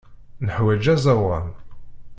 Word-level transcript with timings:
Neḥwaǧ 0.45 0.85
aẓawan. 0.93 1.47